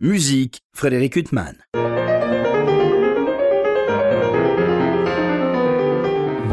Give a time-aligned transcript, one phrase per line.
[0.00, 1.56] Musique, Frédéric Huttman.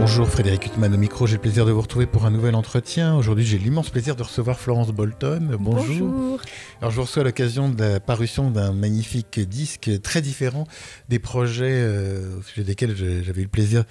[0.08, 3.16] Bonjour Frédéric Huttman au micro, j'ai le plaisir de vous retrouver pour un nouvel entretien.
[3.16, 5.58] Aujourd'hui j'ai l'immense plaisir de recevoir Florence Bolton.
[5.59, 6.40] Bonjour.
[6.79, 10.68] Alors je vous reçois à l'occasion de la parution d'un magnifique disque très différent
[11.09, 13.83] des projets euh, au sujet desquels j'avais eu le plaisir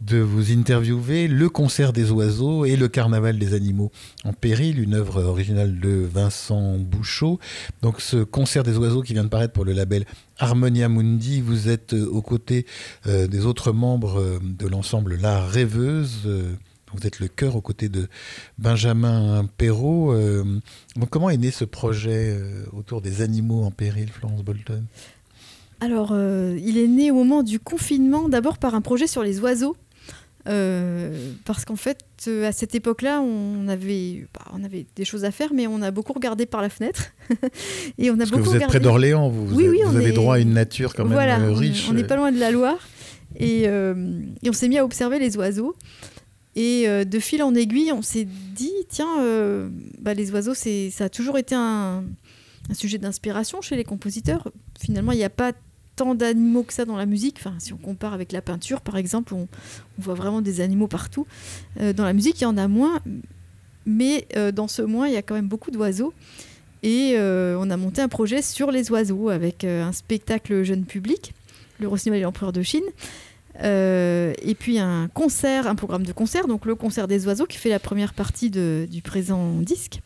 [0.00, 3.90] de vous interviewer Le concert des oiseaux et Le carnaval des animaux
[4.24, 7.40] en péril, une œuvre originale de Vincent Bouchot.
[7.82, 10.04] Donc ce concert des oiseaux qui vient de paraître pour le label
[10.38, 12.66] Harmonia Mundi, vous êtes euh, aux côtés
[13.06, 16.28] euh, des autres membres euh, de l'ensemble La Rêveuse.
[16.92, 18.08] vous êtes le cœur aux côtés de
[18.58, 20.14] Benjamin Perrault.
[21.10, 22.38] comment est né ce projet
[22.72, 24.84] autour des animaux en péril, Florence Bolton?
[25.80, 29.76] Alors, il est né au moment du confinement, d'abord par un projet sur les oiseaux.
[30.46, 31.98] Euh, parce qu'en fait,
[32.28, 35.82] euh, à cette époque-là, on avait, bah, on avait des choses à faire, mais on
[35.82, 37.12] a beaucoup regardé par la fenêtre.
[37.98, 40.12] et on a parce beaucoup que vous êtes près d'Orléans, vous, oui, oui, vous avez
[40.12, 41.88] droit à une nature quand même voilà, euh, riche.
[41.90, 42.78] On n'est pas loin de la Loire.
[43.38, 45.74] Et, et on s'est mis à observer les oiseaux.
[46.54, 49.68] Et de fil en aiguille, on s'est dit, tiens,
[50.00, 52.04] bah, les oiseaux, ça a toujours été un,
[52.70, 54.50] un sujet d'inspiration chez les compositeurs.
[54.80, 55.52] Finalement, il n'y a pas
[55.96, 57.36] tant d'animaux que ça dans la musique.
[57.38, 59.48] Enfin, si on compare avec la peinture, par exemple, on,
[59.98, 61.26] voit vraiment des animaux partout.
[61.80, 63.00] Euh, dans la musique, il y en a moins,
[63.86, 66.12] mais euh, dans ce moins, il y a quand même beaucoup d'oiseaux.
[66.82, 71.34] Et euh, on a monté un projet sur les oiseaux avec un spectacle jeune public,
[71.80, 72.84] le Rossignol et l'Empereur de Chine.
[73.58, 77.70] et puis un concert, un programme de concert, donc le concert des oiseaux qui fait
[77.70, 80.00] la première partie du présent disque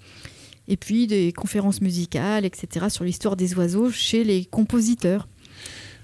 [0.70, 5.26] et puis des conférences musicales, etc., sur l'histoire des oiseaux chez les compositeurs.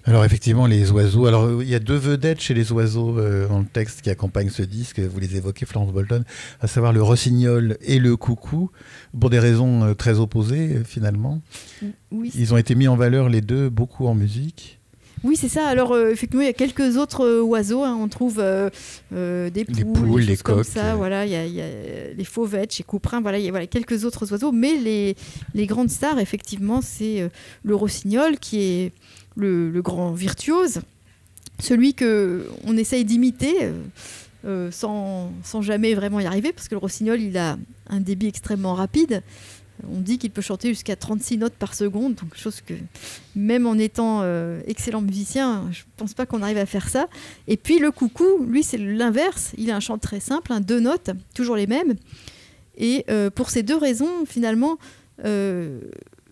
[0.07, 1.27] Alors effectivement, les oiseaux.
[1.27, 4.51] Alors il y a deux vedettes chez les oiseaux euh, dans le texte qui accompagne
[4.51, 5.01] ce disque.
[5.01, 6.23] Vous les évoquez, Florence Bolton,
[6.61, 8.71] à savoir le rossignol et le coucou,
[9.19, 11.41] pour des raisons euh, très opposées euh, finalement.
[12.13, 12.31] Oui.
[12.37, 14.79] Ils ont été mis en valeur les deux beaucoup en musique.
[15.25, 15.67] Oui, c'est ça.
[15.67, 17.83] Alors, effectivement, il y a quelques autres oiseaux.
[17.83, 17.98] Hein.
[18.01, 20.95] On trouve des poules, des comme ça.
[20.95, 23.23] Voilà, il y, a, les fauvettes chez Couperin.
[23.23, 24.53] Voilà, il y a voilà, quelques autres oiseaux.
[24.53, 25.17] Mais les,
[25.55, 27.29] les grandes stars, effectivement, c'est
[27.64, 28.92] le rossignol qui est
[29.36, 30.80] le, grand virtuose,
[31.58, 33.73] celui que on essaye d'imiter euh,
[34.45, 37.57] euh, sans, jamais vraiment y arriver, parce que le rossignol, il a
[37.89, 39.23] un débit extrêmement rapide.
[39.92, 42.73] On dit qu'il peut chanter jusqu'à 36 notes par seconde, donc chose que
[43.35, 47.08] même en étant euh, excellent musicien, je ne pense pas qu'on arrive à faire ça.
[47.47, 49.53] Et puis le coucou, lui, c'est l'inverse.
[49.58, 51.95] Il a un chant très simple, deux notes, toujours les mêmes.
[52.79, 54.79] Et pour ces deux raisons, finalement,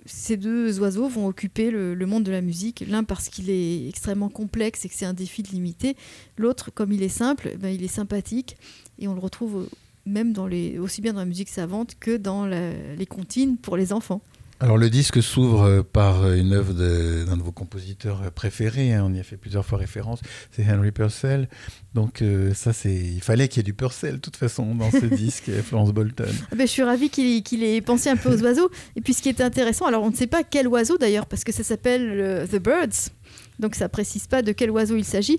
[0.06, 2.84] ces deux oiseaux vont occuper le, monde de la musique.
[2.86, 5.96] L'un parce qu'il est extrêmement complexe et que c'est un défi de limiter.
[6.36, 8.56] L'autre, comme il est simple, ben, il est sympathique
[8.98, 9.68] et on le retrouve
[10.06, 13.92] même dans les, aussi bien dans la musique savante que dans les comptines pour les
[13.92, 14.20] enfants.
[14.64, 18.94] Alors le disque s'ouvre euh, par euh, une œuvre d'un de, vos compositeurs euh, préférés,
[18.94, 20.20] hein, on y a fait plusieurs fois référence,
[20.52, 21.50] c'est Henry Purcell.
[21.92, 25.04] Donc ça, c'est, il fallait qu'il y ait du Purcell de toute façon dans ce
[25.14, 26.24] disque, Florence Bolton.
[26.50, 28.70] Ah ben, je suis ravie qu'il, ait pensé un peu aux oiseaux.
[28.96, 31.44] Et puis ce qui est intéressant, alors on ne sait pas quel oiseau d'ailleurs, parce
[31.44, 33.10] que ça s'appelle The Birds,
[33.58, 35.38] donc ça précise pas de quel oiseau il s'agit.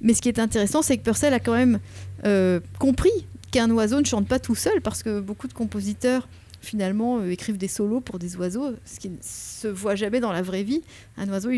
[0.00, 1.78] Mais ce qui est intéressant, c'est que Purcell a quand même
[2.78, 6.26] compris qu'un oiseau ne chante pas tout seul, parce que beaucoup de compositeurs
[6.62, 10.32] finalement euh, écrivent des solos pour des oiseaux, ce qui ne se voit jamais dans
[10.32, 10.82] la vraie vie.
[11.16, 11.50] Un oiseau,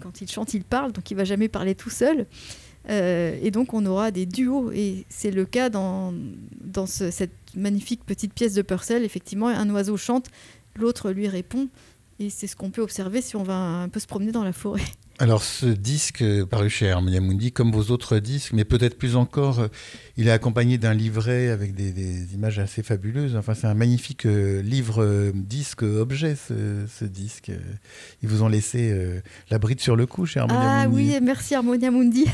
[0.00, 2.26] quand il chante, il parle, donc il va jamais parler tout seul.
[2.90, 6.12] Euh, et donc on aura des duos, et c'est le cas dans,
[6.60, 9.04] dans cette magnifique petite pièce de Purcell.
[9.04, 10.26] Effectivement, un oiseau chante,
[10.76, 11.68] l'autre lui répond,
[12.18, 14.52] et c'est ce qu'on peut observer si on va un peu se promener dans la
[14.52, 14.82] forêt.
[15.22, 19.60] Alors ce disque paru chez Harmonia Mundi, comme vos autres disques, mais peut-être plus encore,
[19.60, 19.68] euh,
[20.16, 23.36] il est accompagné d'un livret avec des, images assez fabuleuses.
[23.36, 27.52] Enfin, c'est un magnifique euh, livre euh, disque objet ce, disque.
[28.24, 28.92] Ils vous ont laissé
[29.48, 30.86] la bride sur le cou chez Harmonia Mundi.
[30.86, 32.24] Ah oui, merci Harmonia Mundi.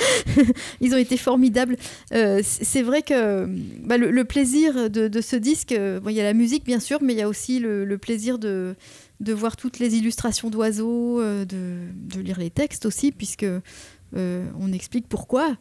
[0.82, 1.78] Ils ont été formidables.
[2.10, 3.46] c'est vrai que
[3.86, 7.18] bah, le, plaisir de, ce disque, il y a la musique bien sûr, mais il
[7.18, 8.76] y a aussi le plaisir de
[9.20, 14.72] de voir toutes les illustrations d'oiseaux, euh, de, lire les textes aussi, puisque euh, on
[14.72, 15.56] explique pourquoi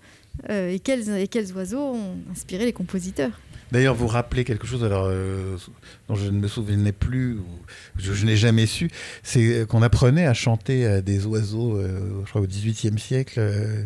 [0.50, 3.40] euh, et, quels, et quels oiseaux ont inspiré les compositeurs.
[3.72, 5.12] D'ailleurs, vous rappelez quelque chose alors,
[6.08, 7.46] dont je ne me souvenais plus, ou
[7.98, 8.90] je, n'ai jamais su,
[9.24, 13.42] c'est qu'on apprenait à chanter à des oiseaux, je crois au XVIIIe siècle.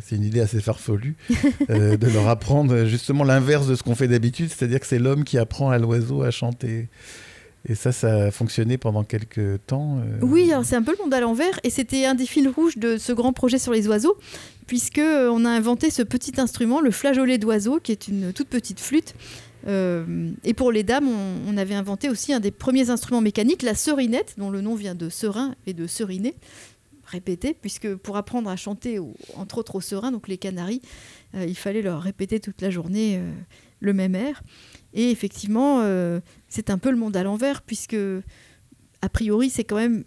[0.06, 1.15] c'est une idée assez farfelue
[1.67, 5.39] de leur apprendre justement l'inverse de ce qu'on fait d'habitude, c'est-à-dire que c'est l'homme qui
[5.39, 6.88] apprend à l'oiseau à chanter.
[7.66, 10.00] Et ça, ça a fonctionné pendant quelques temps.
[10.00, 10.19] Euh.
[10.22, 11.60] Oui, c'est un peu le monde à l'envers.
[11.63, 14.18] Et c'était un des fils rouges de ce grand projet sur les oiseaux,
[14.66, 18.80] puisque euh, a inventé ce petit instrument, le flageolet d'oiseau, qui est une toute petite
[18.80, 19.13] flûte.
[19.68, 21.08] et pour les dames,
[21.48, 24.96] on, avait inventé aussi un des premiers instruments mécaniques, la serinette, dont le nom vient
[24.96, 26.34] de serin et de seriner,
[27.06, 28.98] répéter, puisque pour apprendre à chanter,
[29.36, 30.81] entre autres au serin, donc les canaris,
[31.36, 33.22] il fallait leur répéter toute la journée
[33.81, 34.42] le même air.
[34.96, 35.84] Et effectivement,
[36.51, 37.98] c'est un peu le monde à l'envers, puisque
[39.01, 40.03] a priori, c'est quand même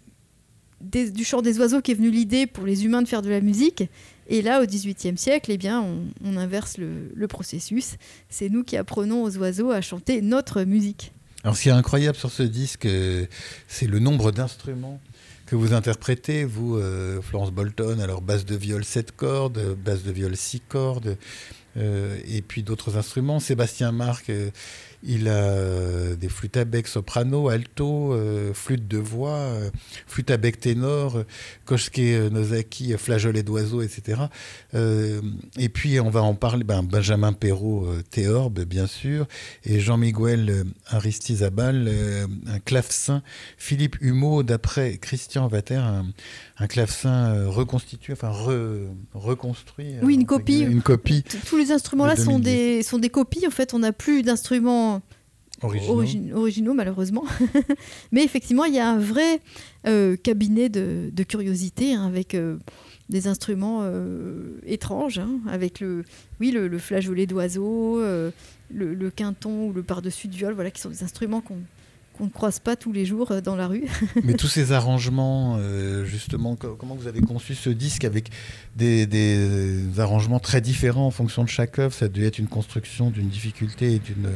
[0.79, 3.41] du chant des oiseaux qui est venu l'idée pour les humains de faire de la
[3.41, 3.83] musique.
[4.27, 5.83] Et là, au XVIIIe siècle, eh bien,
[6.23, 7.95] on, inverse le, processus.
[8.29, 11.11] C'est nous qui apprenons aux oiseaux à chanter notre musique.
[11.43, 13.25] Alors, ce qui est incroyable sur ce disque, euh,
[13.67, 14.99] c'est le nombre d'instruments
[15.47, 20.11] que vous interprétez, vous, euh, Florence Bolton, alors basse de viol 7 cordes, basse de
[20.11, 21.17] viol 6 cordes,
[21.77, 23.39] euh, et puis d'autres instruments.
[23.39, 24.31] Sébastien Marc,
[25.05, 29.69] il a euh, des flûtes à bec soprano, alto, euh, flûte de voix, euh,
[30.07, 31.23] flûte à bec ténor,
[31.65, 31.99] Kosuke
[32.31, 34.23] Nozaki, flageolet d'oiseau, etc.
[34.73, 39.27] et puis on va en parler, ben, Benjamin Perrault, théorbe bien sûr,
[39.63, 41.91] et Jean-Miguel Aristizabal,
[42.47, 43.21] un clavecin,
[43.57, 45.81] Philippe Humeau, d'après Christian Vater,
[46.57, 48.31] un, clavecin reconstitué, enfin
[49.13, 49.95] reconstruit.
[50.01, 50.59] Oui, une copie.
[50.59, 51.23] Une copie.
[51.47, 53.45] Tous les instruments là sont des, sont des copies.
[53.47, 54.94] En fait, on n'a plus d'instruments
[56.33, 57.25] originaux, malheureusement.
[58.11, 59.39] Mais effectivement, il y a un vrai
[59.87, 62.57] euh, cabinet de, curiosité hein, avec euh,
[63.09, 66.03] des instruments euh, étranges, hein, avec le,
[66.39, 68.31] oui, le, flageolet d'oiseau, le,
[68.71, 71.59] le, quinton ou le par-dessus de viol, voilà, qui sont des instruments qu'on
[72.15, 73.85] qu'on ne croise pas tous les jours euh, dans la rue.
[74.23, 78.29] Mais tous ces arrangements, euh, justement, comment vous avez conçu ce disque avec
[78.75, 81.93] des, arrangements très différents en fonction de chaque œuvre?
[81.93, 84.29] Ça a dû être une construction d'une difficulté et d'une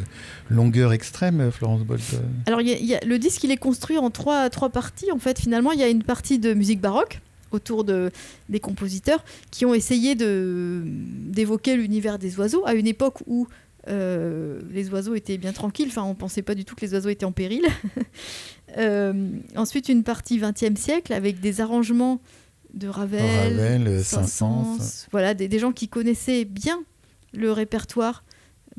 [0.49, 2.01] longueur extrême, Florence Bolt
[2.45, 5.11] Alors, le disque, il est construit en trois, trois parties.
[5.11, 7.21] En fait, finalement, il y a une partie de musique baroque
[7.51, 8.11] autour de,
[8.47, 13.47] des compositeurs qui ont essayé d'évoquer l'univers des oiseaux à une époque où
[13.89, 17.09] euh, les oiseaux étaient bien tranquilles, enfin on pensait pas du tout que les oiseaux
[17.09, 17.65] étaient en péril.
[18.77, 22.21] Euh, ensuite une partie 20e siècle avec des arrangements
[22.75, 26.83] de Ravel, Ravel Saint-Saëns, voilà des, gens qui connaissaient bien
[27.33, 28.24] le répertoire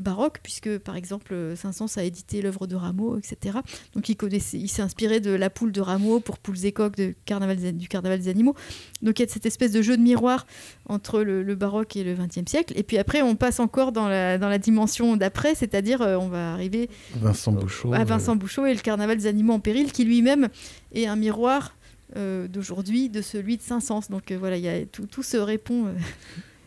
[0.01, 3.59] baroque, puisque par exemple Saint-Saëns a édité l'œuvre de Rameau, etc.
[3.95, 6.97] Donc il, connaissait, il s'est inspiré de la poule de Rameau pour Poules et coques
[6.97, 8.55] de carnaval, du Carnaval des animaux.
[9.03, 10.47] Donc il y a cette espèce de jeu de miroir
[10.87, 12.73] entre le, baroque et le XXe siècle.
[12.77, 16.29] Et puis après, on passe encore dans la, dans la dimension d'après, c'est-à-dire euh, on
[16.29, 20.05] va arriver Vincent Bouchot, à Vincent Bouchot et le Carnaval des animaux en péril, qui
[20.05, 20.49] lui-même
[20.93, 21.77] est un miroir
[22.17, 24.09] euh, d'aujourd'hui de celui de Saint-Saëns.
[24.11, 25.95] Donc euh, voilà, y a, tout, tout se répond.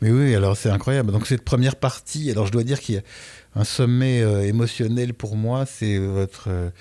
[0.03, 1.13] Mais oui, alors c'est incroyable.
[1.13, 3.01] Donc cette première partie, alors je dois dire qu'il y a
[3.55, 6.71] un sommet euh, émotionnel pour moi, c'est votre euh,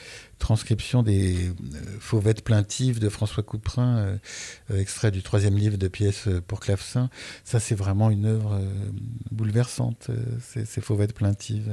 [0.40, 1.52] transcription des euh,
[2.00, 4.18] fauvettes plaintives de François Couperin,
[4.74, 7.10] extrait du troisième livre de pièces pour clavecin.
[7.44, 8.60] Ça, c'est vraiment une œuvre
[9.30, 10.10] bouleversante,
[10.40, 11.70] ces fauvettes plaintives.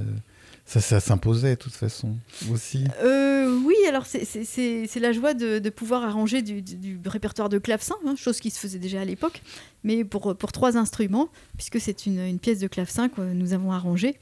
[0.69, 2.16] Ça, ça s'imposait de toute façon
[2.51, 2.83] aussi.
[3.04, 8.51] oui, alors c'est la joie de, pouvoir arranger du, répertoire de clavecin, hein, chose qui
[8.51, 9.42] se faisait déjà à l'époque,
[9.83, 13.71] mais pour, pour trois instruments, puisque c'est une, une, pièce de clavecin que nous avons
[13.71, 14.18] arrangée.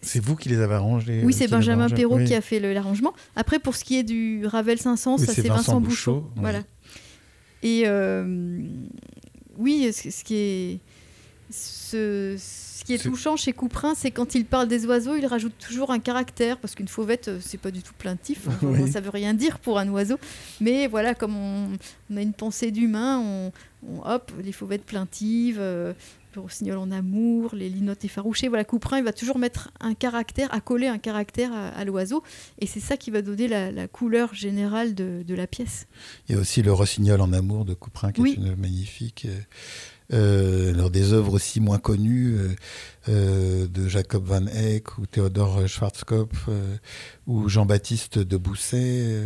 [0.00, 3.12] C'est vous qui les avez arrangés Oui, c'est Benjamin Perrault qui a fait l'arrangement.
[3.36, 6.24] Après, pour ce qui est du Ravel 500, ça c'est Vincent, Bouchot.
[6.36, 6.62] Voilà.
[7.62, 8.60] Et euh,
[9.56, 10.78] oui, ce, qui est.
[11.50, 12.36] Ce,
[12.84, 15.98] qui est, touchant chez Couperin, c'est quand il parle des oiseaux, il rajoute toujours un
[15.98, 19.58] caractère, parce qu'une fauvette, euh, c'est pas du tout plaintif, hein, ça veut rien dire
[19.58, 20.18] pour un oiseau.
[20.60, 23.52] Mais voilà, comme on, a une pensée d'humain, on,
[24.04, 25.92] hop, les fauvettes plaintives, euh,
[26.34, 28.48] le rossignol en amour, les linottes effarouchées.
[28.48, 32.22] Voilà, Couperin, il va toujours mettre un caractère, à coller un caractère à, l'oiseau.
[32.58, 35.86] Et c'est ça qui va donner la, couleur générale de, la pièce.
[36.28, 39.26] Il y a aussi le rossignol en amour de Couperin, qui est une magnifique.
[39.26, 39.38] Euh,
[40.12, 42.54] alors des œuvres aussi moins connues euh,
[43.08, 46.48] euh, de Jacob Van Eyck ou Théodore Schwarzkopf
[47.26, 49.22] ou Jean-Baptiste de Bousset.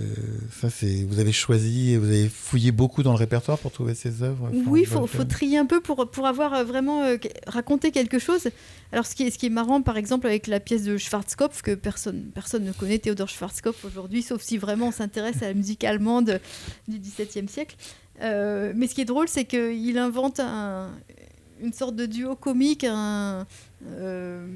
[0.51, 4.23] ça, c'est vous avez choisi, vous avez fouillé beaucoup dans le répertoire pour trouver ces
[4.23, 4.51] œuvres.
[4.67, 7.03] Oui, il faut, trier un peu pour, pour avoir vraiment
[7.47, 8.49] raconté quelque chose.
[8.93, 11.62] Alors, ce qui, est, ce qui est marrant, par exemple, avec la pièce de Schwarzkopf,
[11.62, 15.55] que personne, personne ne connaît, Théodore Schwarzkopf aujourd'hui, sauf si vraiment on s'intéresse à la
[15.55, 16.41] musique allemande
[16.89, 17.77] du XVIIe siècle.
[18.23, 20.41] Euh, mais ce qui est drôle, c'est qu'il invente
[21.61, 24.47] une sorte de duo comique euh,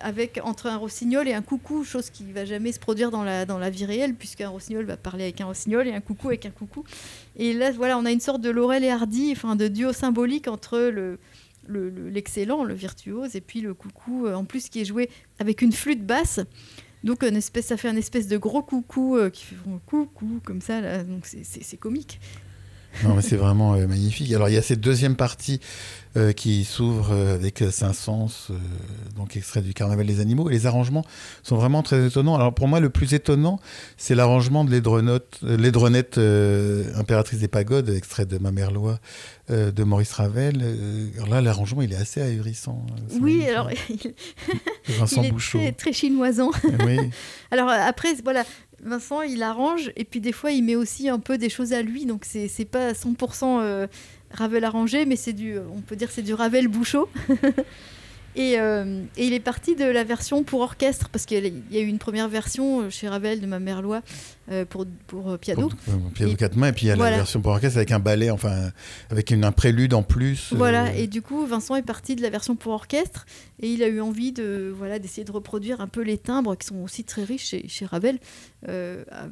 [0.00, 3.22] avec, entre un rossignol et un coucou, chose qui ne va jamais se produire dans
[3.24, 6.50] la, vie réelle, puisqu'un rossignol va parler avec un rossignol et un coucou avec un
[6.50, 6.84] coucou.
[7.36, 10.48] Et là, voilà, on a une sorte de Laurel et Hardy, enfin, de duo symbolique
[10.48, 11.18] entre le,
[12.10, 15.72] l'excellent, le, virtuose, et puis le coucou, euh, en plus qui est joué avec une
[15.72, 16.40] flûte basse.
[17.04, 21.04] Donc une espèce, ça fait un espèce de gros coucou qui fait coucou comme ça,
[21.04, 22.18] donc c'est comique.
[23.02, 24.32] Non, mais c'est vraiment magnifique.
[24.32, 25.60] Alors, il y a cette deuxième partie
[26.16, 28.52] euh, qui s'ouvre euh, avec euh, Saint-Saëns,
[29.16, 30.48] donc extrait du Carnaval des animaux.
[30.48, 31.04] Et les arrangements
[31.42, 32.36] sont vraiment très étonnants.
[32.36, 33.58] Alors pour moi, le plus étonnant,
[33.96, 36.18] c'est l'arrangement de l'aidronette
[36.96, 39.00] Impératrice des Pagodes, extrait de Ma Mère Loi
[39.48, 40.62] de Maurice Ravel.
[41.16, 42.86] alors là, l'arrangement, il est assez ahurissant.
[42.90, 44.14] Hein, oui, alors il,
[44.96, 46.52] Vincent il est Très, très chinoisant.
[46.86, 46.98] oui.
[47.50, 48.44] alors après, voilà.
[48.84, 51.82] Vincent, il arrange et puis des fois, il met aussi un peu des choses à
[51.82, 53.88] lui, donc c'est pas 100%
[54.30, 57.08] Ravel arrangé, mais c'est du, on peut dire c'est du Ravel Bouchot.
[58.36, 61.86] Euh, et, il est parti de la version pour orchestre, parce qu'il y a eu
[61.86, 64.02] une première version euh, chez Ravel de Ma Mère Loi
[64.50, 65.70] euh, pour, pour piano.
[66.14, 68.30] piano quatre mains, et puis il y a la version pour orchestre avec un ballet,
[68.30, 68.70] enfin,
[69.10, 70.52] avec une, un prélude en plus.
[70.52, 73.26] Voilà, et du coup, Vincent est parti de la version pour orchestre,
[73.60, 76.66] et il a eu envie de voilà d'essayer de reproduire un peu les timbres qui
[76.66, 78.18] sont aussi très riches chez, chez Ravel.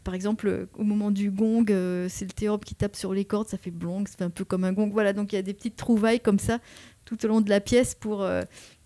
[0.05, 1.67] par exemple, au moment du gong,
[2.09, 4.45] c'est le théorbe qui tape sur les cordes, ça fait blong, ça fait un peu
[4.45, 4.91] comme un gong.
[4.93, 6.59] Voilà, donc il y a des petites trouvailles comme ça
[7.05, 8.25] tout au long de la pièce pour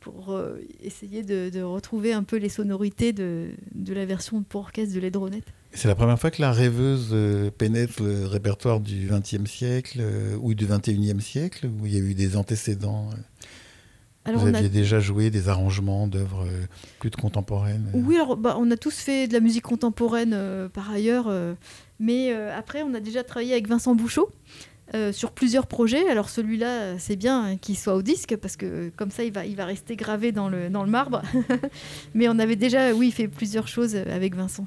[0.07, 4.95] pour euh, essayer de, retrouver un peu les sonorités de, de la version pour orchestre
[4.95, 5.47] de l'aidronette.
[5.73, 10.37] C'est la première fois que la rêveuse euh, pénètre le répertoire du XXe siècle euh,
[10.41, 13.11] ou du XXIe siècle, où il y a eu des antécédents
[14.25, 16.47] alors Vous aviez déjà joué des arrangements d'œuvres
[17.01, 20.91] plus de contemporaines Oui, alors bah, on a tous fait de la musique contemporaine par
[20.91, 21.33] ailleurs,
[22.01, 24.29] mais après on a déjà travaillé avec Vincent Bouchot.
[24.95, 26.09] Euh, sur plusieurs projets.
[26.09, 29.57] Alors celui-là, c'est bien qu'il soit au disque parce que comme ça, il va, il
[29.57, 31.23] va rester gravé dans le, dans le marbre.
[32.15, 34.65] Mais on avait déjà, oui, fait plusieurs choses avec Vincent.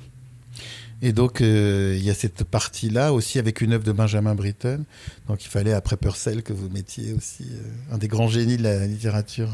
[1.02, 4.84] Et donc, euh, il y a cette partie-là aussi avec une œuvre de Benjamin Britten.
[5.30, 8.64] Donc, il fallait, après Purcell, que vous mettiez aussi euh, un des grands génies de
[8.64, 9.52] la littérature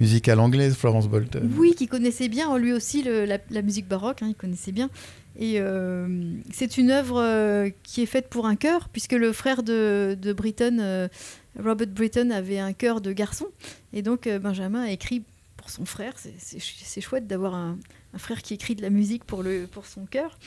[0.00, 1.48] musicale anglaise, Florence Bolton.
[1.56, 4.90] Oui, qui connaissait bien, lui aussi, la, musique baroque, hein, il connaissait bien.
[5.40, 6.06] Et euh,
[6.52, 10.32] c'est une œuvre euh, qui est faite pour un chœur, puisque le frère de, de
[10.34, 11.08] Britton, euh,
[11.58, 13.46] Robert Britton, avait un chœur de garçon.
[13.94, 15.24] Et donc Benjamin a écrit
[15.56, 16.12] pour son frère.
[16.38, 17.78] C'est chouette d'avoir un,
[18.18, 19.42] frère qui écrit de la musique pour
[19.86, 20.38] son chœur.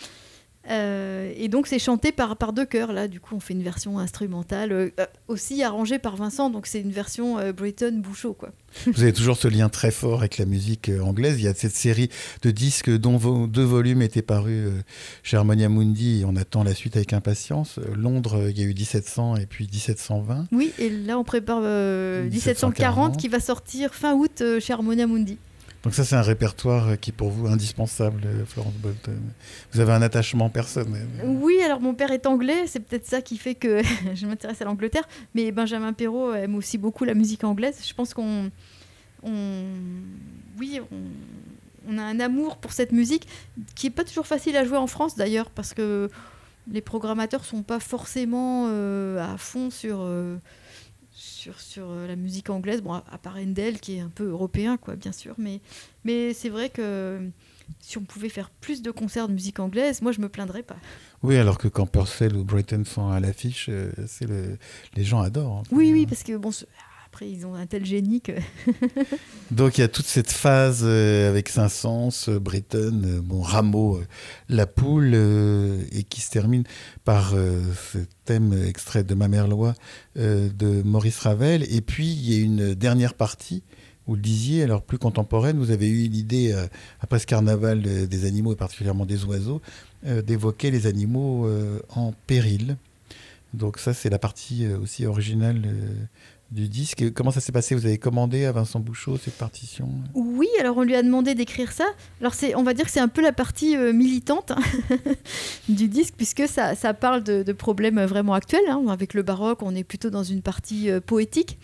[0.69, 2.93] Euh, et donc c'est chanté par, par deux chœurs.
[2.93, 4.89] Là, du coup, on fait une version instrumentale, euh,
[5.27, 6.49] aussi arrangée par Vincent.
[6.49, 7.51] Donc c'est une version euh,
[7.93, 8.51] Bouchot, quoi.
[8.87, 11.39] Vous avez toujours ce lien très fort avec la musique anglaise.
[11.39, 12.09] Il y a cette série
[12.41, 14.69] de disques dont deux volumes étaient parus
[15.21, 16.21] chez Harmonia Mundi.
[16.21, 17.79] Et on attend la suite avec impatience.
[17.93, 20.47] Londres, il y a eu 1700 et puis 1720.
[20.51, 25.37] Oui, et là on prépare 1740 qui va sortir fin août chez Harmonia Mundi.
[25.83, 29.19] Donc ça, c'est un répertoire qui est pour vous indispensable, Florence Bolton.
[29.73, 31.05] Vous avez un attachement personnel.
[31.25, 33.81] Oui, alors mon père est anglais, c'est peut-être ça qui fait que
[34.15, 35.03] je m'intéresse à l'Angleterre.
[35.35, 37.79] Mais Benjamin Perrault aime aussi beaucoup la musique anglaise.
[37.85, 38.49] Je pense qu'on...
[40.57, 40.79] oui,
[41.89, 41.97] on...
[41.97, 43.27] a un amour pour cette musique
[43.75, 46.09] qui n'est pas toujours facile à jouer en France d'ailleurs, parce que
[46.71, 49.99] les programmateurs sont pas forcément euh, à fond sur...
[49.99, 50.37] Euh,
[51.43, 54.77] sur, sur euh, la musique anglaise, bon, à, part Endel qui est un peu européen,
[54.77, 55.59] quoi, bien sûr, mais,
[56.05, 57.19] mais c'est vrai que
[57.79, 60.77] si on pouvait faire plus de concerts de musique anglaise, moi je me plaindrais pas.
[61.21, 64.57] Oui, alors que quand Purcell ou Brighton sont à l'affiche, euh, c'est le...
[64.95, 65.59] les gens adorent.
[65.59, 65.63] Hein.
[65.71, 66.51] Oui, oui, parce que bon,
[67.13, 68.31] après ils ont un tel génie que.
[69.51, 74.01] Donc il y a toute cette phase euh, avec Saint-Saëns, Breton, bon Rameau,
[74.49, 76.63] la poule, et qui se termine
[77.05, 79.75] par ce thème extrait de Ma mère loi
[80.15, 81.63] de Maurice Ravel.
[81.73, 83.63] Et puis il y a une dernière partie
[84.05, 86.67] vous le disiez, alors plus contemporaine, vous avez eu l'idée, euh,
[86.99, 89.61] après ce carnaval euh, des animaux et particulièrement des oiseaux,
[90.05, 91.49] euh, d'évoquer les animaux
[91.89, 92.77] en péril.
[93.53, 95.61] Donc ça, c'est la partie aussi originale
[96.53, 97.11] du disque.
[97.13, 97.75] Comment ça s'est passé?
[97.75, 99.89] Vous avez commandé à Vincent Bouchot cette partition?
[100.13, 101.85] Oui, alors on lui a demandé d'écrire ça.
[102.21, 104.61] Alors c'est, on va dire que c'est un peu la partie militante hein,
[105.69, 108.69] du disque, puisque ça, ça parle de, problèmes vraiment actuels.
[108.69, 108.85] Hein.
[108.87, 111.57] Avec le baroque, on est plutôt dans une partie poétique.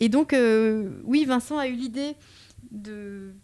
[0.00, 2.16] Et donc, euh, oui, Vincent a eu l'idée
[2.72, 3.34] de.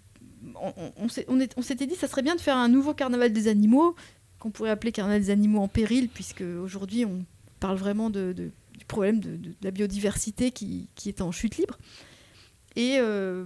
[0.98, 3.94] On, s'était dit, ça serait bien de faire un nouveau carnaval des animaux,
[4.38, 7.24] qu'on pourrait appeler carnaval des animaux en péril, puisque aujourd'hui, on
[7.60, 11.78] parle vraiment de, du problème de, la biodiversité qui, qui, est en chute libre.
[12.76, 13.44] Et euh,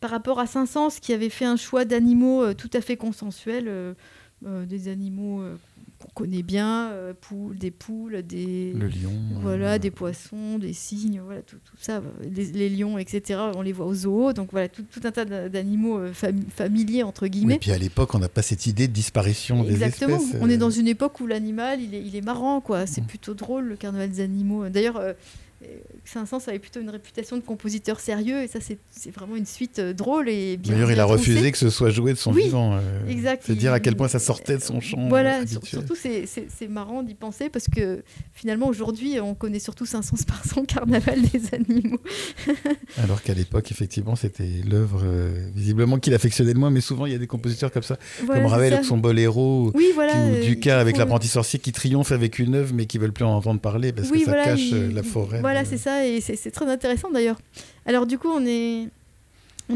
[0.00, 3.94] par rapport à Saint-Saëns, qui avait fait un choix d'animaux euh, tout à fait consensuel,
[4.42, 5.44] des animaux
[6.02, 7.12] qu'on connaît bien, euh,
[7.54, 12.68] des poules, des le lion, voilà, des poissons, des cygnes, voilà tout, tout ça, les,
[12.68, 13.40] lions, etc.
[13.54, 16.12] On les voit aux zoos, donc voilà tout, un tas d'animaux euh,
[16.54, 17.54] familiers entre guillemets.
[17.54, 20.02] et puis à l'époque, on n'a pas cette idée de disparition des espèces.
[20.02, 20.20] Exactement.
[20.40, 22.86] On est dans une époque où l'animal, il est, il est marrant, quoi.
[22.86, 23.06] C'est mm.
[23.06, 24.68] plutôt drôle le carnaval des animaux.
[24.68, 25.00] D'ailleurs.
[26.04, 30.28] Saint-Saëns avait plutôt une réputation de compositeur sérieux, et ça, c'est vraiment une suite drôle
[30.28, 30.72] et bien.
[30.72, 32.78] D'ailleurs, il a refusé que ce soit joué de son vivant.
[33.08, 33.44] exact.
[33.46, 35.08] C'est dire à quel point ça sortait de son champ.
[35.08, 40.44] Voilà, surtout, c'est marrant d'y penser parce que finalement, aujourd'hui, on connaît surtout Saint-Saëns par
[40.44, 42.00] son carnaval des animaux.
[43.02, 45.04] Alors qu'à l'époque, effectivement, c'était l'œuvre
[45.54, 48.46] visiblement qu'il affectionnait le moins, mais souvent, il y a des compositeurs comme ça, comme
[48.46, 52.54] Ravel avec son boléro, oui, voilà, ou Ducas avec l'apprenti sorcier qui triomphe avec une
[52.54, 55.40] œuvre, mais qui veulent plus en entendre parler parce que ça cache euh, la forêt.
[55.40, 57.38] Voilà, c'est ça, et c'est très intéressant d'ailleurs.
[57.86, 58.42] Alors du coup, on,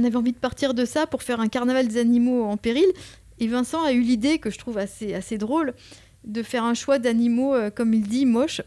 [0.04, 2.86] avait envie de partir de ça pour faire un carnaval des animaux en péril,
[3.38, 5.74] et Vincent a eu l'idée, que je trouve assez drôle,
[6.26, 8.60] de faire un choix d'animaux, euh, comme il dit, moches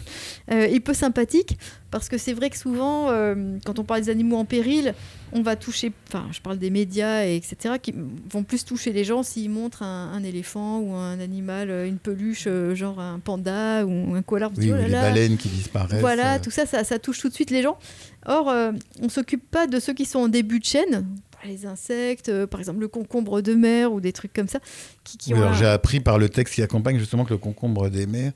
[0.52, 1.58] euh, et peu sympathiques.
[1.90, 4.92] Parce que c'est vrai que souvent, euh, quand on parle des animaux en péril,
[5.32, 7.94] on va toucher, enfin, je parle des médias, et etc., qui
[8.30, 13.00] vont plus toucher les gens s'ils montrent un, éléphant ou un animal, une peluche, genre
[13.00, 14.50] un panda ou un koala.
[14.56, 16.00] Oui, oh les baleines qui disparaissent.
[16.00, 17.78] Voilà, tout ça, ça, ça, touche tout de suite les gens.
[18.26, 18.52] Or,
[19.00, 21.06] on s'occupe pas de ceux qui sont en début de chaîne,
[21.44, 24.60] les insectes, euh, par exemple le concombre de mer ou des trucs comme ça.
[25.04, 28.32] Qui, J'ai appris par le texte qui accompagne justement que le concombre des mers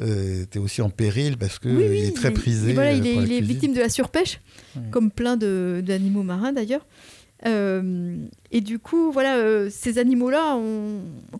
[0.00, 2.72] euh, était aussi en péril parce qu'il est très prisé.
[2.72, 4.40] voilà, il est, il est victime de la surpêche,
[4.90, 6.86] comme plein d'animaux marins d'ailleurs.
[7.46, 8.16] Euh,
[8.52, 10.58] et du coup, voilà, ces animaux-là,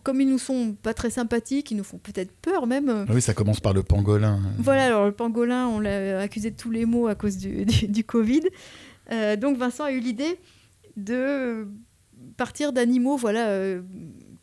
[0.03, 3.05] comme ils nous sont pas très sympathiques, ils nous font peut-être peur même.
[3.07, 4.39] Ah oui, ça commence par le pangolin.
[4.59, 8.03] Voilà, alors le pangolin, on l'a accusé de tous les maux à cause du, du
[8.03, 8.43] Covid.
[9.39, 10.37] donc Vincent a eu l'idée
[10.97, 11.67] de
[12.37, 13.81] partir d'animaux voilà, euh,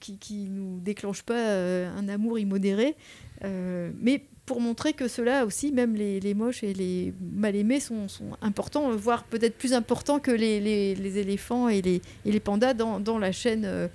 [0.00, 2.97] qui ne nous déclenchent pas euh, un amour immodéré,
[3.44, 7.78] euh, mais pour montrer que ceux-là aussi, même les, les, moches et les mal aimés,
[7.78, 12.32] sont, sont importants, voire peut-être plus importants que les, les, les, éléphants et les, et
[12.32, 13.88] les pandas dans, dans la chaîne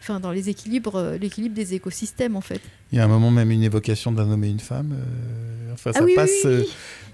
[0.00, 2.60] enfin dans les équilibres, euh, l'équilibre des écosystèmes en fait.
[2.92, 4.92] Il y a un moment même une évocation d'un homme et une femme.
[4.92, 6.64] Euh, enfin, ah ça passe euh,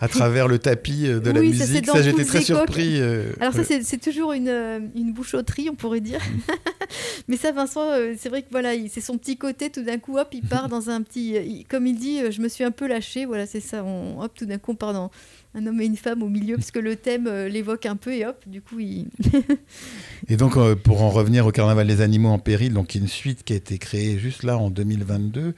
[0.01, 1.87] à travers le tapis de la musique.
[1.87, 3.01] Ça, j'étais très surpris.
[3.41, 6.21] Alors ça, c'est toujours une, une, bouchotterie, on pourrait dire.
[7.29, 9.71] Mais ça, Vincent, c'est vrai que voilà, c'est son petit côté.
[9.71, 11.67] Tout d'un coup, hop, il part dans un petit.
[11.69, 13.25] comme il dit, je me suis un peu lâché.
[13.25, 13.85] Voilà, c'est ça.
[13.85, 15.11] On, hop, tout d'un coup, on part dans
[15.57, 18.13] un homme et une femme au milieu, parce que le thème euh, l'évoque un peu,
[18.13, 19.07] et hop, du coup, il...
[20.29, 23.43] et donc, euh, pour en revenir au Carnaval des animaux en péril, donc une suite
[23.43, 25.55] qui a été créée juste là, en 2022,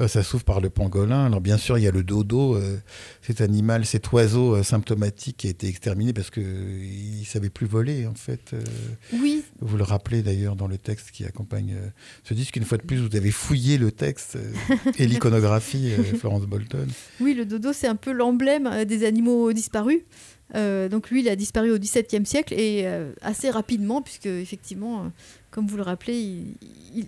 [0.00, 1.26] euh, ça s'ouvre par le pangolin.
[1.26, 2.58] Alors, bien sûr, il y a le dodo,
[3.22, 6.42] cet animal, cet oiseau symptomatique qui a été exterminé parce qu'il
[7.20, 8.54] ne savait plus voler, en fait.
[9.12, 9.42] oui.
[9.60, 11.76] Vous le rappelez d'ailleurs dans le texte qui accompagne
[12.24, 12.56] ce disque.
[12.56, 14.38] Une fois de plus, vous avez fouillé le texte
[14.98, 16.86] et l'iconographie, Florence Bolton.
[17.20, 20.04] Oui, le dodo, c'est un peu l'emblème des animaux disparu.
[20.54, 25.00] Euh, donc lui, il a disparu au XVIIe siècle et euh, assez rapidement, puisque effectivement,
[25.00, 25.08] euh,
[25.50, 26.44] comme vous le rappelez,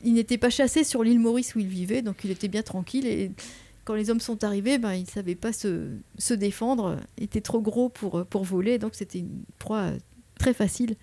[0.04, 3.06] il, n'était pas chassé sur l'île Maurice où il vivait, donc il était bien tranquille.
[3.06, 3.30] Et
[3.88, 7.88] quand les hommes sont arrivés, ben, il ne savait pas se, défendre, était trop gros
[7.88, 9.92] pour, pour voler, donc c'était une proie
[10.38, 10.94] très facile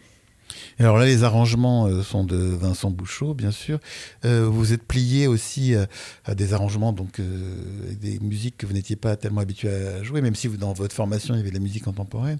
[0.78, 3.80] alors là, les arrangements euh, sont de Vincent Bouchot, bien sûr.
[4.26, 5.88] Euh, vous êtes plié aussi euh,
[6.24, 10.36] à des arrangements, donc des musiques que vous n'étiez pas tellement habitué à jouer, même
[10.36, 12.38] si dans votre formation, il y avait de la musique contemporaine.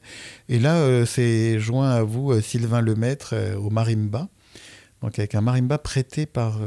[0.50, 4.30] Et là, c'est joint à vous Sylvain Lemaître au marimba.
[5.06, 6.60] Donc avec un marimba prêté par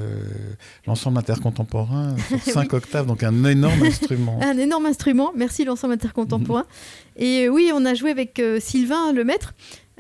[0.87, 4.39] l'ensemble intercontemporain sur 5 octaves, donc un énorme instrument.
[4.43, 6.65] Un énorme instrument, merci l'ensemble intercontemporain.
[7.17, 9.55] Et oui, on a joué avec Sylvain Lemaître.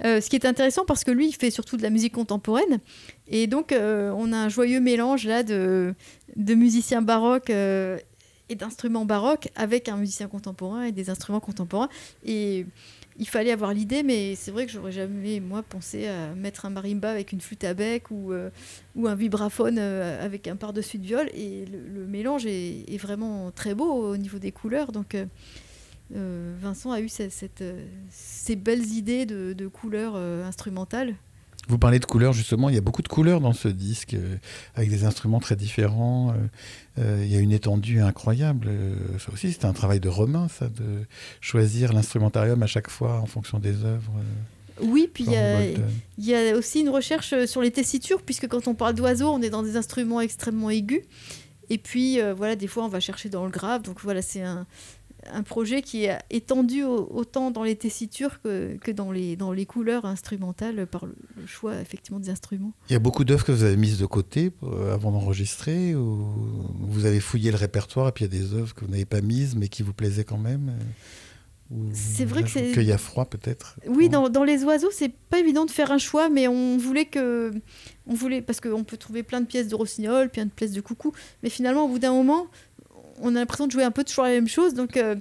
[0.04, 2.78] Euh, ce qui est intéressant parce que lui, il fait surtout de la musique contemporaine.
[3.26, 5.94] Et donc, euh, on a un joyeux mélange là de,
[6.36, 7.98] de musiciens baroques euh,
[8.48, 11.88] et d'instruments baroques avec un musicien contemporain et des instruments contemporains.
[12.24, 12.66] Et
[13.18, 16.70] il fallait avoir l'idée, mais c'est vrai que j'aurais jamais, moi, pensé à mettre un
[16.70, 18.32] marimba avec une flûte à bec ou,
[18.94, 21.28] ou un vibraphone avec un par-dessus de viol.
[21.34, 24.92] Et le, mélange est, vraiment très beau au niveau des couleurs.
[24.92, 25.16] Donc,
[26.14, 31.14] euh, Vincent a eu cette, euh, ces belles idées de, couleurs euh, instrumentales.
[31.68, 34.16] Vous parlez de couleurs, justement, il y a beaucoup de couleurs dans ce disque,
[34.74, 36.34] avec des instruments très différents.
[36.96, 38.70] il y a une étendue incroyable.
[39.18, 41.04] ça aussi, c'est un travail de Romain, ça, de
[41.40, 44.12] choisir l'instrumentarium à chaque fois en fonction des œuvres.
[44.80, 48.94] Oui, puis il y, a aussi une recherche sur les tessitures, puisque quand on parle
[48.94, 51.02] d'oiseaux, on est dans des instruments extrêmement aigus.
[51.70, 53.82] Et puis, voilà, des fois, on va chercher dans le grave.
[53.82, 54.66] Donc voilà, c'est un,
[55.32, 59.66] un projet qui est étendu autant dans les tessitures que, que, dans, les, dans les
[59.66, 61.14] couleurs instrumentales par le,
[61.46, 62.72] choix effectivement des instruments.
[62.88, 66.26] Il y a beaucoup d'œuvres que vous avez mises de côté euh, avant d'enregistrer ou
[66.80, 69.06] vous avez fouillé le répertoire et puis il y a des œuvres que vous n'avez
[69.06, 70.82] pas mises mais qui vous plaisaient quand même euh,
[71.92, 72.72] c'est vrai que c'est.
[72.72, 73.78] Qu'il y a froid peut-être.
[73.86, 77.04] Oui, dans, dans, les oiseaux, c'est pas évident de faire un choix, mais on voulait
[77.04, 77.52] que,
[78.06, 80.80] on voulait parce qu'on peut trouver plein de pièces de rossignol, plein de pièces de
[80.80, 82.46] coucou, mais finalement au bout d'un moment,
[83.22, 84.74] on a l'impression de jouer un peu toujours la même chose.
[84.74, 85.16] Donc, euh,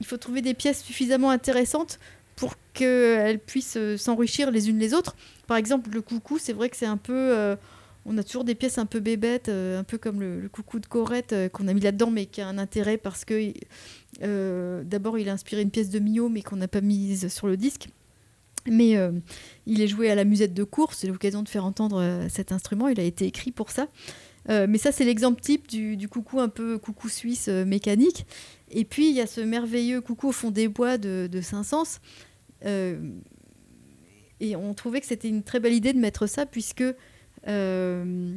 [0.00, 1.98] il faut trouver des pièces suffisamment intéressantes
[2.36, 5.16] pour qu'elles puissent s'enrichir les unes les autres.
[5.46, 7.56] Par exemple, le coucou, c'est vrai que c'est un peu
[8.04, 10.86] on a toujours des pièces un peu bébêtes, euh, un peu comme le, coucou de
[10.86, 13.52] Corette euh, qu'on a mis là-dedans, mais qui a un intérêt parce que
[14.22, 17.46] euh, d'abord il a inspiré une pièce de Mio, mais qu'on n'a pas mise sur
[17.46, 17.88] le disque.
[18.70, 18.96] Mais
[19.66, 22.86] il est joué à la musette de course, c'est l'occasion de faire entendre cet instrument,
[22.86, 23.88] il a été écrit pour ça.
[24.48, 28.26] Mais ça, c'est l'exemple type du, coucou un peu coucou suisse mécanique.
[28.70, 32.00] Et puis, il y a ce merveilleux coucou au fond des bois de, Saint-Saëns.
[32.64, 36.84] et on trouvait que c'était une très belle idée de mettre ça, puisque
[37.48, 38.36] euh,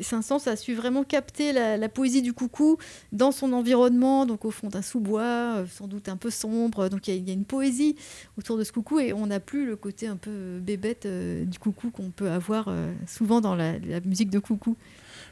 [0.00, 2.78] Saint-Saëns a su vraiment capter la, poésie du coucou
[3.12, 6.88] dans son environnement, donc au fond d'un sous-bois, euh, sans doute un peu sombre.
[6.88, 7.96] Donc il y, a une poésie
[8.36, 11.58] autour de ce coucou et on n'a plus le côté un peu bébête euh, du
[11.58, 12.70] coucou qu'on peut avoir
[13.06, 14.76] souvent dans la, la, musique de coucou.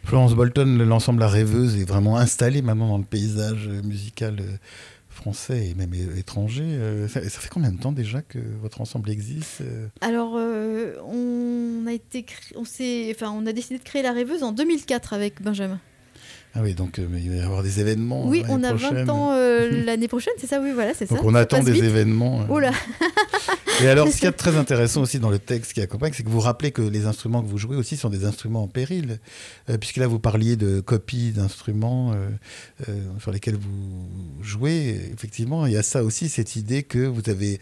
[0.05, 4.41] Florence Bolton, l'ensemble La Rêveuse, est vraiment installé maintenant dans le paysage musical
[5.17, 6.65] français et même étranger.
[6.65, 11.87] Euh, ça, fait combien de temps déjà que votre ensemble existe euh Alors, euh, on
[11.87, 12.25] a été,
[12.55, 15.81] on enfin, on a décidé de créer la rêveuse en 2004 avec Benjamin.
[16.57, 18.27] Ah oui, donc il va y avoir des événements.
[18.27, 19.37] Oui, on a 20 ans
[19.85, 21.15] l'année prochaine, c'est ça, oui, voilà, c'est ça.
[21.15, 22.47] Donc on attend des événements.
[22.49, 22.73] Oh là
[23.83, 26.31] Et alors, ce qui est très intéressant aussi dans le texte qui accompagne, c'est que
[26.31, 29.19] vous rappelez que les instruments que vous jouez aussi sont des instruments en péril,
[29.69, 32.29] euh, puisque là, vous parliez de copies d'instruments euh,
[32.89, 34.09] euh, sur lesquels vous
[34.43, 35.11] jouez.
[35.13, 37.61] Effectivement, il y a ça aussi, cette idée que vous avez,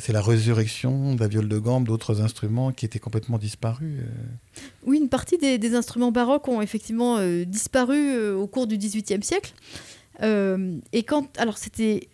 [0.00, 4.00] c'est la résurrection de la viole de gamme, d'autres instruments qui étaient complètement disparus.
[4.86, 9.54] Oui, une partie des, instruments baroques ont effectivement disparu au cours du XVIIIe siècle.
[10.22, 12.08] et quand, alors c'était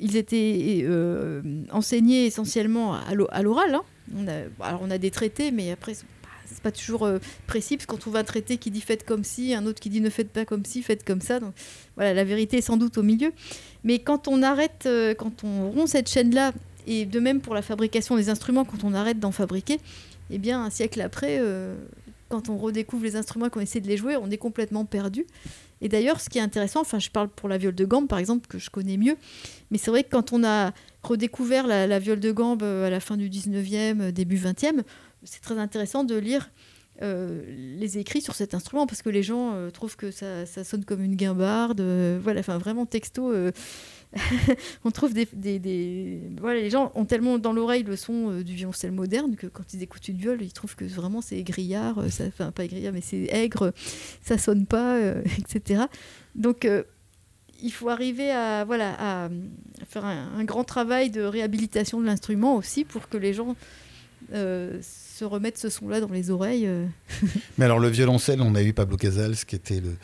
[0.00, 3.74] ils étaient euh, enseignés essentiellement à l'oral.
[3.74, 3.82] Hein.
[4.16, 7.86] On a, alors on a des traités, mais après c'est pas toujours euh, précis parce
[7.86, 10.30] qu'on trouve un traité qui dit faites comme si, un autre qui dit ne faites
[10.30, 11.40] pas comme si, faites comme ça.
[11.40, 11.54] Donc
[11.96, 13.32] voilà, la vérité est sans doute au milieu.
[13.84, 16.52] Mais quand on arrête, euh, quand on rompt cette chaîne-là,
[16.86, 19.78] et de même pour la fabrication des instruments, quand on arrête d'en fabriquer,
[20.32, 21.40] eh bien un siècle après,
[22.28, 25.26] quand on redécouvre les instruments et qu'on essaie de les jouer, on est complètement perdu.
[25.82, 28.20] Et d'ailleurs, ce qui est intéressant, enfin, je parle pour la viole de gambe, par
[28.20, 29.16] exemple, que je connais mieux,
[29.70, 33.00] mais c'est vrai que quand on a redécouvert la, viole de gambe euh, à la
[33.00, 34.82] fin du 19e, euh, début 20e,
[35.24, 36.50] c'est très intéressant de lire
[37.02, 37.42] euh,
[37.80, 41.16] les écrits sur cet instrument parce que les gens trouvent que ça, sonne comme une
[41.16, 41.80] guimbarde.
[42.22, 43.32] voilà, enfin, vraiment texto.
[44.84, 49.36] on trouve des, Voilà, les gens ont tellement dans l'oreille le son du violoncelle moderne
[49.36, 52.66] que quand ils écoutent une viole, ils trouvent que vraiment c'est grillard, ça, enfin pas
[52.66, 53.72] grillard, mais c'est aigre,
[54.22, 54.98] ça sonne pas,
[55.38, 55.84] etc.
[56.34, 56.66] Donc
[57.62, 59.28] il faut arriver à, voilà, à
[59.88, 63.56] faire un, grand travail de réhabilitation de l'instrument aussi pour que les gens
[64.32, 64.80] euh,
[65.12, 66.66] se remettent ce son-là dans les oreilles.
[66.66, 66.86] Euh.
[67.58, 69.96] Mais alors le violoncelle, on a eu Pablo Casals qui était le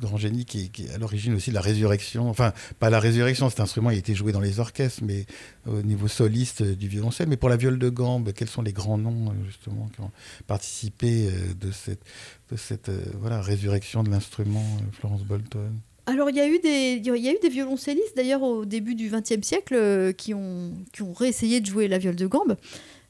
[0.00, 2.28] grand génie qui, est à l'origine aussi de la résurrection.
[2.28, 5.24] Enfin, pas la résurrection, cet instrument il a été joué dans les orchestres, mais
[5.66, 7.28] au niveau soliste du violoncelle.
[7.28, 10.10] Mais pour la viole de gambe, quels sont les grands noms justement qui ont
[10.46, 12.02] participé euh, de cette,
[12.50, 15.72] de cette voilà, résurrection de l'instrument, Florence Bolton?
[16.08, 18.94] Alors, il y, a eu des, il y a eu des violoncellistes, d'ailleurs, au début
[18.94, 22.56] du XXe siècle, euh, qui, ont, qui ont réessayé de jouer la viole de gambe.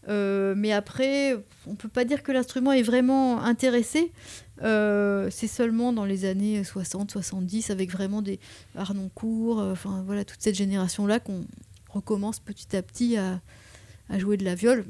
[0.09, 1.35] Euh, mais après,
[1.67, 4.13] on ne peut pas dire que l'instrument est vraiment intéressé.
[4.63, 8.39] Euh, c'est seulement dans les années 60-70, avec vraiment des
[8.75, 11.45] Arnoncourt, enfin voilà, toute cette génération-là, qu'on
[11.89, 13.41] recommence petit à petit à,
[14.19, 14.85] jouer de la viole.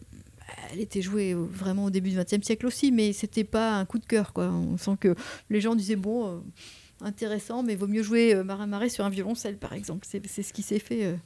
[0.72, 3.98] Elle était jouée vraiment au début du XXe siècle aussi, mais c'était pas un coup
[3.98, 4.33] de cœur.
[4.37, 5.14] On sent que
[5.50, 6.42] les gens disaient, bon
[7.00, 10.07] intéressant, mais vaut mieux jouer euh, Marin Marais sur un violoncelle, par exemple.
[10.09, 11.16] C'est ce qui s'est fait.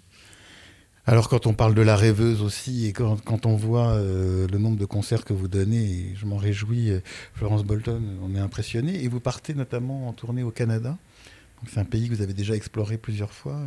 [1.08, 1.12] Euh.
[1.12, 4.76] Alors quand on parle de la rêveuse aussi, et quand, on voit euh, le nombre
[4.78, 6.92] de concerts que vous donnez, je m'en réjouis,
[7.34, 9.02] Florence Bolton, on est impressionné.
[9.02, 10.96] Et vous partez notamment en tournée au Canada.
[11.68, 13.60] C'est un pays que vous avez déjà exploré plusieurs fois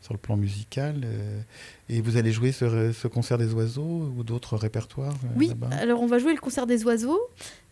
[0.00, 1.06] sur le plan musical.
[1.90, 6.18] et vous allez jouer ce, concert des oiseaux ou d'autres répertoires Oui, alors on va
[6.18, 7.20] jouer le concert des oiseaux.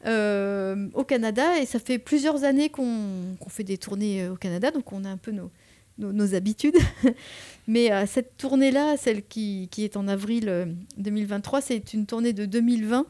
[0.07, 1.59] Euh, au Canada.
[1.59, 5.09] Et ça fait plusieurs années qu'on fait des tournées euh, au Canada, donc on a
[5.09, 5.51] un peu nos,
[5.99, 6.77] nos, habitudes.
[7.69, 12.47] Mais euh, cette tournée-là, celle qui, qui, est en avril 2023, c'est une tournée de
[12.47, 13.07] 2020.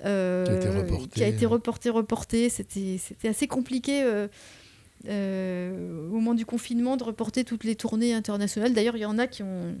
[0.00, 2.48] qui a été reportée, reportée.
[2.48, 4.04] C'était assez compliqué
[5.04, 8.72] au moment du confinement de reporter toutes les tournées internationales.
[8.72, 9.74] D'ailleurs, il y en a qui ont,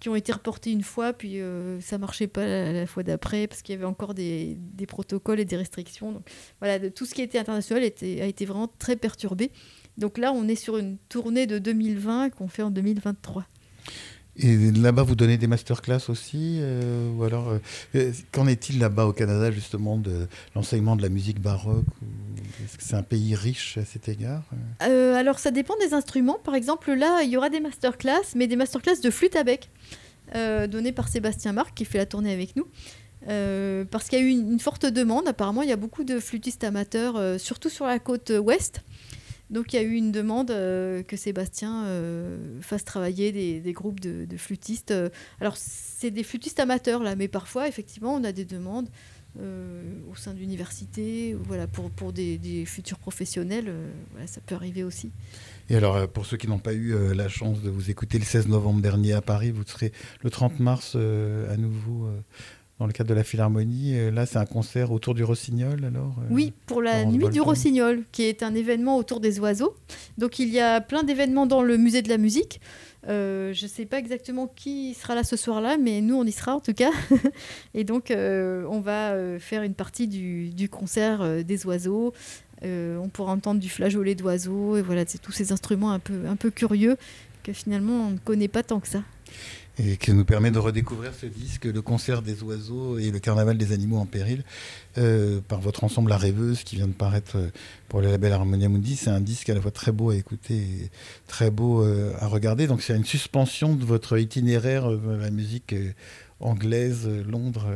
[0.00, 3.62] qui ont été reportés une fois, puis euh, ça marchait pas la, fois d'après parce
[3.62, 6.12] qu'il y avait encore des, des, protocoles et des restrictions.
[6.12, 6.28] Donc
[6.60, 9.50] voilà, tout ce qui était international était, a été vraiment très perturbé.
[9.98, 13.46] Donc là, on est sur une tournée de 2020 qu'on fait en 2023.
[14.38, 17.56] Et là-bas, vous donnez des masterclass aussi euh, Ou alors,
[17.94, 21.86] euh, qu'en est-il là-bas au Canada, justement, de l'enseignement de la musique baroque
[22.62, 24.42] Est-ce que c'est un pays riche à cet égard
[24.80, 26.38] Alors, ça dépend des instruments.
[26.44, 29.70] Par exemple, là, il y aura des masterclass, mais des masterclass de flûte à bec,
[30.34, 32.66] données par Sébastien Marc, qui fait la tournée avec nous.
[33.90, 35.26] parce qu'il y a eu une, forte demande.
[35.28, 38.82] Apparemment, il y a beaucoup de flûtistes amateurs, surtout sur la côte ouest.
[39.50, 44.00] Donc il y a eu une demande euh, que Sébastien euh, fasse travailler des, groupes
[44.00, 44.94] de, flûtistes.
[45.40, 48.88] alors c'est des flûtistes amateurs là, mais parfois effectivement on a des demandes
[49.38, 53.70] euh, au sein d'universités, voilà, pour, pour des, futurs professionnels,
[54.12, 55.10] voilà, ça peut arriver aussi.
[55.68, 58.48] Et alors pour ceux qui n'ont pas eu la chance de vous écouter le 16
[58.48, 62.08] novembre dernier à Paris, vous serez le 30 mars à nouveau
[62.78, 63.98] dans le cadre de la Philharmonie.
[63.98, 67.40] Euh, là, c'est un concert autour du Rossignol, alors euh, Oui, pour la Nuit du
[67.40, 69.74] Rossignol, qui est un événement autour des oiseaux.
[70.18, 72.60] Donc, il y a plein d'événements dans le musée de la musique.
[73.08, 76.32] Euh, je ne sais pas exactement qui sera là ce soir-là, mais nous, on y
[76.32, 76.90] sera en tout cas.
[77.74, 82.12] et donc, on va faire une partie du, concert des oiseaux.
[82.62, 84.76] on pourra entendre du flageolet d'oiseaux.
[84.76, 86.96] Et voilà, c'est tous ces instruments un peu, un peu curieux
[87.42, 89.02] que finalement, on ne connaît pas tant que ça
[89.78, 93.58] et qui nous permet de redécouvrir ce disque, le concert des oiseaux et le carnaval
[93.58, 94.42] des animaux en péril,
[94.96, 97.48] euh, par votre ensemble La Rêveuse qui vient de paraître euh,
[97.88, 98.96] pour le label Harmonia Mundi.
[98.96, 100.90] C'est un disque à la fois très beau à écouter et
[101.26, 102.66] très beau euh, à regarder.
[102.66, 105.74] Donc c'est une suspension de votre itinéraire de la musique
[106.40, 107.66] anglaise, Londres,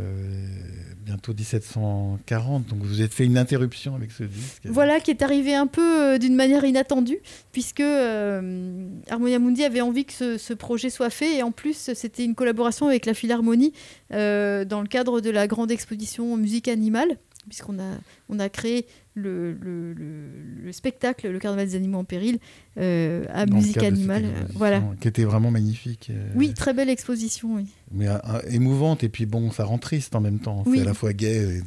[1.04, 2.66] bientôt 1740.
[2.66, 4.62] Donc vous avez fait une interruption avec ce disque.
[4.64, 7.18] Voilà, qui est arrivé un peu d'une manière inattendue,
[7.52, 12.34] puisque Harmonia Mundi avait envie que ce, projet soit fait, et en plus c'était une
[12.34, 13.72] collaboration avec la Philharmonie
[14.10, 17.16] dans le cadre de la grande exposition musique animale
[17.48, 17.98] puisqu'on a,
[18.28, 22.38] on a créé le, le, le, spectacle, le Carnaval des animaux en péril,
[22.78, 24.24] euh, à musique animale.
[24.54, 24.82] voilà.
[25.00, 26.08] Qui était vraiment magnifique.
[26.10, 26.28] Euh.
[26.34, 27.56] Oui, très belle exposition.
[27.56, 27.66] Oui.
[27.92, 30.64] Mais euh, émouvante, et puis bon, ça rend triste en même temps.
[30.72, 31.62] C'est à la fois gai.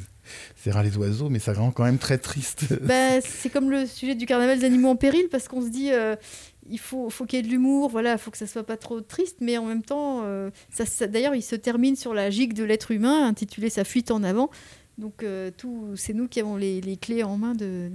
[0.56, 2.64] C'est rare les oiseaux, mais ça rend quand même très triste.
[2.82, 5.90] Bah, c'est comme le sujet du carnaval des animaux en péril, parce qu'on se dit,
[6.70, 8.78] il faut, faut qu'il y ait de l'humour, voilà, il faut que ça soit pas
[8.78, 10.22] trop triste, mais en même temps,
[10.70, 14.22] ça, d'ailleurs, il se termine sur la gigue de l'être humain, intitulée Sa fuite en
[14.22, 14.48] avant.
[14.98, 17.90] Donc euh, tout, c'est nous qui avons les, clés en main de,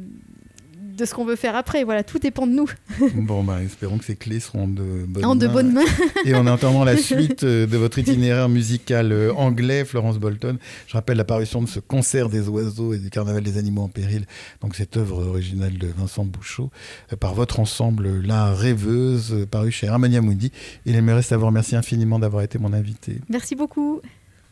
[0.97, 1.85] de ce qu'on veut faire après.
[1.85, 2.69] Voilà, tout dépend de nous.
[3.15, 5.35] bon, bah, espérons que ces clés seront de bonnes en mains.
[5.35, 5.85] de bonnes mains.
[6.25, 10.57] Et en attendant la suite euh, de votre itinéraire musical euh, anglais, Florence Bolton,
[10.87, 14.25] je rappelle l'apparition de ce concert des oiseaux et du carnaval des animaux en péril,
[14.61, 16.69] donc cette œuvre originale de Vincent Bouchot,
[17.21, 20.51] par votre ensemble La Rêveuse, paru chez Armania Mundi.
[20.85, 23.21] Il aimerait savoir merci infiniment d'avoir été mon invité.
[23.29, 24.01] Merci beaucoup.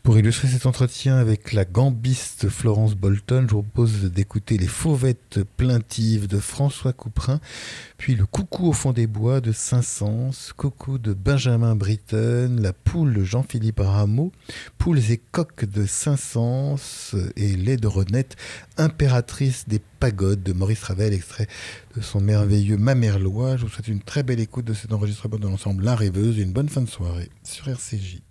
[0.08, 5.40] Pour illustrer cet entretien avec la gambiste Florence Bolton, je vous propose d'écouter les fauvettes
[5.58, 7.40] plaintives de François Couperin,
[7.98, 13.22] puis le coucou au fond des bois de Saint-Saëns, coucou de Benjamin Britten, la poule
[13.22, 14.32] Jean-Philippe Rameau,
[14.78, 18.36] poules et coques de Saint-Saëns et lait de Renette,
[18.78, 21.48] impératrice des pagodes de Maurice Ravel, extrait
[21.94, 23.58] de son merveilleux Mamerlois.
[23.58, 26.42] Je vous souhaite une très belle écoute de cet enregistrement de l'ensemble La Rêveuse et
[26.44, 28.22] une bonne fin de soirée sur RCJ.